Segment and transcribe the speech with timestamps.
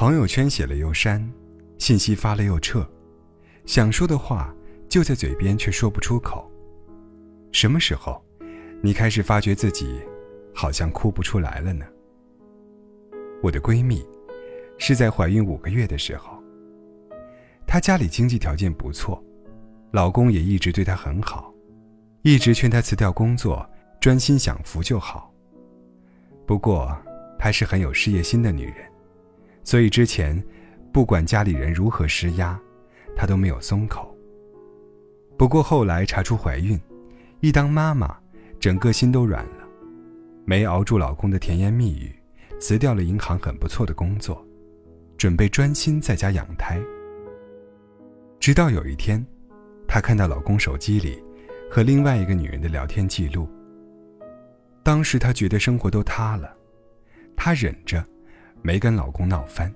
[0.00, 1.30] 朋友圈写了又删，
[1.76, 2.88] 信息发了又撤，
[3.66, 4.50] 想说的话
[4.88, 6.50] 就在嘴边，却说不出口。
[7.52, 8.18] 什么时候，
[8.80, 10.00] 你开始发觉自己
[10.54, 11.84] 好像哭不出来了呢？
[13.42, 14.02] 我的闺蜜
[14.78, 16.42] 是在怀孕五个月的时候，
[17.66, 19.22] 她家里经济条件不错，
[19.90, 21.52] 老公也一直对她很好，
[22.22, 23.68] 一直劝她辞掉工作，
[24.00, 25.30] 专心享福就好。
[26.46, 26.90] 不过，
[27.38, 28.89] 她是很有事业心的女人。
[29.70, 30.36] 所以之前，
[30.92, 32.60] 不管家里人如何施压，
[33.14, 34.12] 她都没有松口。
[35.38, 36.76] 不过后来查出怀孕，
[37.38, 38.18] 一当妈妈，
[38.58, 39.64] 整个心都软了，
[40.44, 42.12] 没熬住老公的甜言蜜语，
[42.58, 44.44] 辞掉了银行很不错的工作，
[45.16, 46.76] 准备专心在家养胎。
[48.40, 49.24] 直到有一天，
[49.86, 51.22] 她看到老公手机里
[51.70, 53.48] 和另外一个女人的聊天记录。
[54.82, 56.52] 当时她觉得生活都塌了，
[57.36, 58.04] 她忍着。
[58.62, 59.72] 没跟老公闹翻，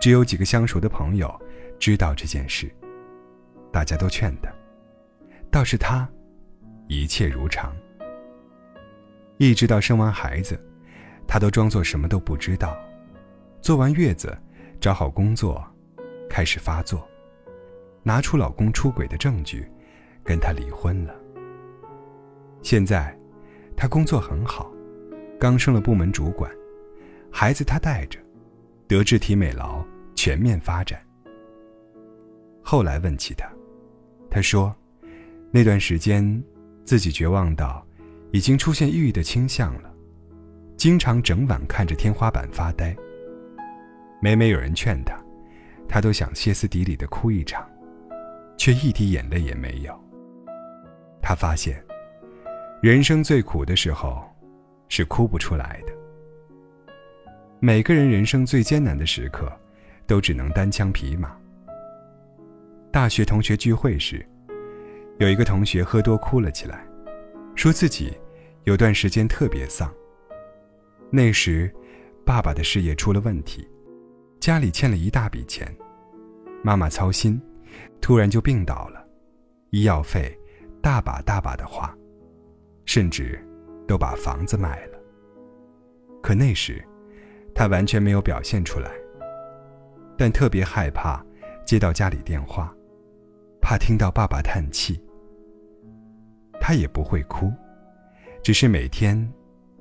[0.00, 1.32] 只有几个相熟的朋友
[1.78, 2.70] 知道这件事，
[3.72, 4.50] 大家都劝他，
[5.50, 6.08] 倒是他，
[6.88, 7.74] 一切如常。
[9.38, 10.58] 一直到生完孩子，
[11.28, 12.76] 他都装作什么都不知道，
[13.60, 14.36] 坐完月子，
[14.80, 15.62] 找好工作，
[16.30, 17.06] 开始发作，
[18.02, 19.70] 拿出老公出轨的证据，
[20.24, 21.14] 跟他离婚了。
[22.62, 23.14] 现在，
[23.76, 24.72] 他工作很好，
[25.38, 26.50] 刚升了部门主管。
[27.38, 28.18] 孩子他带着，
[28.88, 29.84] 德智体美劳
[30.14, 30.98] 全面发展。
[32.62, 33.46] 后来问起他，
[34.30, 34.74] 他说，
[35.50, 36.42] 那段时间
[36.82, 37.86] 自己绝望到
[38.32, 39.92] 已经出现抑郁的倾向了，
[40.78, 42.96] 经常整晚看着天花板发呆。
[44.22, 45.14] 每每有人劝他，
[45.86, 47.68] 他都想歇斯底里的哭一场，
[48.56, 49.94] 却一滴眼泪也没有。
[51.20, 51.84] 他发现，
[52.80, 54.24] 人生最苦的时候，
[54.88, 55.92] 是哭不出来的。
[57.58, 59.50] 每个人人生最艰难的时刻，
[60.06, 61.34] 都只能单枪匹马。
[62.92, 64.24] 大学同学聚会时，
[65.18, 66.86] 有一个同学喝多哭了起来，
[67.54, 68.12] 说自己
[68.64, 69.90] 有段时间特别丧。
[71.10, 71.74] 那时，
[72.26, 73.66] 爸爸的事业出了问题，
[74.38, 75.74] 家里欠了一大笔钱，
[76.62, 77.40] 妈妈操心，
[78.02, 79.02] 突然就病倒了，
[79.70, 80.38] 医药费
[80.82, 81.96] 大把大把的花，
[82.84, 83.42] 甚至
[83.88, 84.98] 都把房子卖了。
[86.22, 86.84] 可那时，
[87.58, 88.92] 他完全没有表现出来，
[90.18, 91.24] 但特别害怕
[91.64, 92.70] 接到家里电话，
[93.62, 95.02] 怕听到爸爸叹气。
[96.60, 97.50] 他也不会哭，
[98.42, 99.16] 只是每天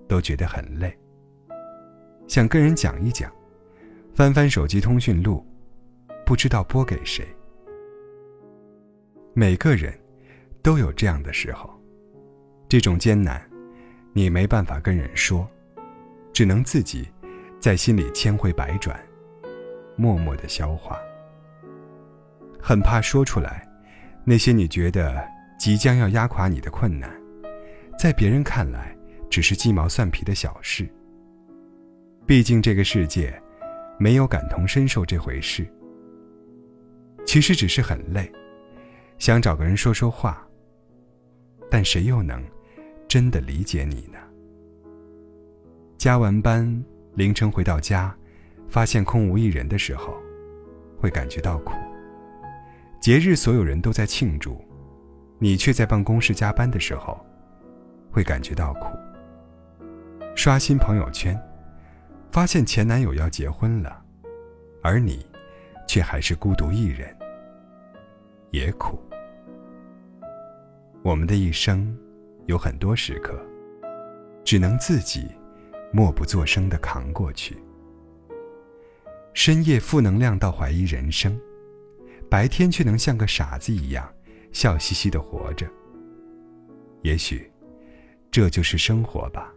[0.08, 0.98] 都觉得很累，
[2.28, 3.30] 想跟人讲一讲，
[4.14, 5.46] 翻翻手机通讯录，
[6.26, 7.28] 不知道拨给谁。
[9.34, 9.94] 每个人
[10.62, 11.70] 都有这样的时候，
[12.70, 13.42] 这种艰难，
[14.14, 15.46] 你没办法跟人说，
[16.32, 17.06] 只能自己。
[17.66, 18.96] 在心里千回百转，
[19.96, 21.00] 默默的消化。
[22.62, 23.68] 很怕说出来，
[24.24, 25.28] 那些你觉得
[25.58, 27.10] 即将要压垮你的困难，
[27.98, 28.96] 在别人看来
[29.32, 30.88] 只是鸡毛蒜皮的小事。
[32.28, 33.34] 毕竟这个世界，
[33.98, 35.66] 没有感同身受这回事。
[37.26, 38.32] 其实只是很累，
[39.18, 40.48] 想找个人说说话。
[41.72, 42.44] 但谁又能
[43.08, 44.20] 真的理解你呢？
[45.98, 46.72] 加完班。
[47.16, 48.14] 凌晨回到家，
[48.68, 50.14] 发现空无一人的时候，
[51.00, 51.72] 会感觉到苦。
[53.00, 54.62] 节日所有人都在庆祝，
[55.40, 57.18] 你却在办公室加班的时候，
[58.12, 58.88] 会感觉到苦。
[60.36, 61.42] 刷新朋友圈，
[62.34, 64.04] 发现前男友要结婚了，
[64.84, 65.26] 而你
[65.88, 67.16] 却还是孤独一人，
[68.52, 69.00] 也苦。
[71.02, 71.98] 我们的一生
[72.48, 73.40] 有很多时刻，
[74.44, 75.32] 只能自己。
[75.96, 77.56] 默不作声的扛过去，
[79.34, 81.40] 深夜负能量到怀疑人生，
[82.30, 84.06] 白天却能像个傻子一样
[84.52, 85.66] 笑嘻嘻的活着。
[87.04, 87.50] 也许，
[88.30, 89.54] 这就是生活吧。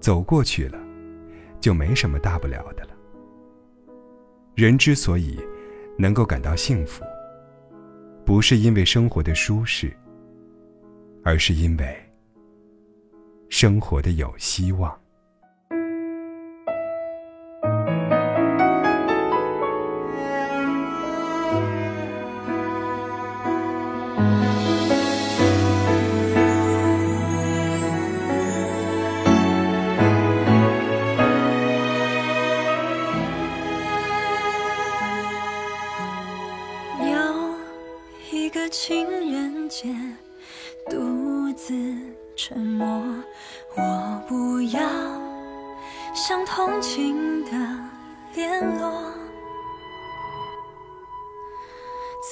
[0.00, 0.76] 走过去了，
[1.60, 2.90] 就没什么大不了的了。
[4.56, 5.38] 人之所以
[5.96, 7.04] 能够感到幸福，
[8.24, 9.96] 不是因为生活的舒适，
[11.22, 12.03] 而是因为。
[13.48, 14.92] 生活的有希望。
[37.00, 37.54] 有
[38.32, 39.88] 一个情人节，
[40.90, 42.23] 独自。
[42.36, 42.86] 沉默，
[43.76, 44.80] 我不要
[46.14, 47.50] 像同情的
[48.34, 48.92] 联络，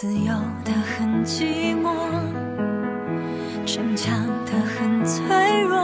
[0.00, 0.34] 自由
[0.64, 1.94] 的很寂寞，
[3.64, 5.80] 逞强的很脆弱。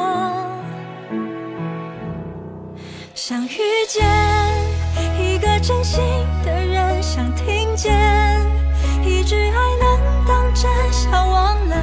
[3.15, 4.05] 想遇见
[5.17, 6.03] 一个真心
[6.45, 7.95] 的人，想听见
[9.05, 11.77] 一句爱能当真，想忘了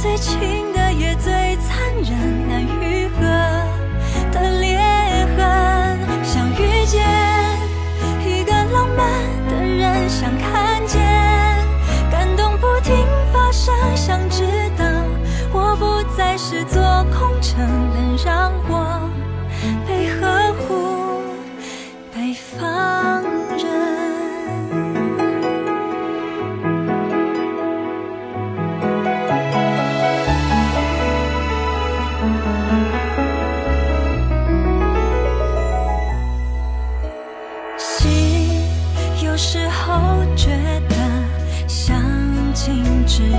[0.00, 0.83] 最亲的
[1.16, 3.33] 最残忍，难愈合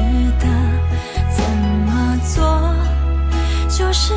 [0.05, 0.45] 值得，
[1.29, 1.43] 怎
[1.85, 2.73] 么做
[3.67, 4.13] 就是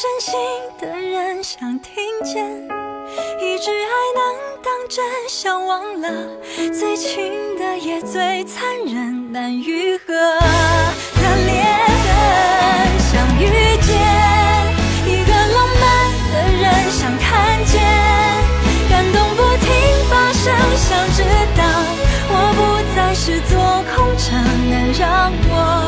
[0.00, 0.32] 真心
[0.80, 1.92] 的人，想听
[2.22, 2.46] 见
[3.40, 4.22] 一句爱能
[4.62, 6.08] 当真，想忘了
[6.72, 11.64] 最亲的也最残忍，难愈合的裂
[12.04, 12.08] 痕。
[13.10, 13.90] 想遇见
[15.04, 15.84] 一个浪漫
[16.30, 16.62] 的人，
[16.92, 17.82] 想看见
[18.88, 19.66] 感动不停
[20.08, 21.24] 发生，想知
[21.56, 21.64] 道
[22.30, 22.58] 我不
[22.94, 23.58] 再是座
[23.96, 24.38] 空城，
[24.70, 25.87] 能让我。